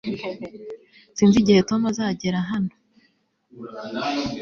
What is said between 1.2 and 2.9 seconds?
igihe tom azagera hano